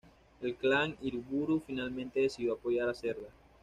[0.41, 3.27] El clan Uriburu finalmente decidió apoyar a Zerda.